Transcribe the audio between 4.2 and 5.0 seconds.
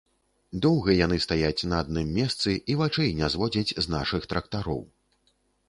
трактароў.